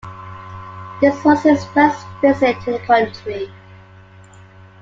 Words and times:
This 0.99 1.23
was 1.23 1.43
his 1.43 1.63
first 1.63 2.07
visit 2.23 2.59
to 2.61 2.71
the 2.71 2.79
country. 2.79 3.51